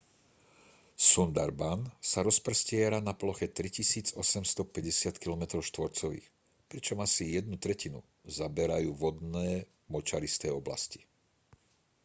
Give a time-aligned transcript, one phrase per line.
[1.07, 5.61] sundarban sa rozprestiera na ploche 3 850 km²
[6.71, 7.99] pričom asi jednu tretinu
[8.37, 10.99] zaberajú vodné/močaristé oblasti